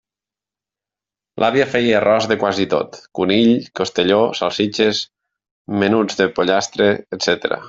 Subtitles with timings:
[1.43, 5.05] L'àvia feia arròs de quasi tot: conill, costelló, salsitxes,
[5.85, 7.59] menuts de pollastre, etc.